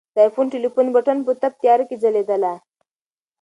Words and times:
د 0.13 0.17
آیفون 0.25 0.45
ټلیفون 0.53 0.85
بټن 0.95 1.17
په 1.27 1.31
تپ 1.41 1.53
تیاره 1.61 1.83
کې 1.89 1.95
ځلېدله. 2.03 2.53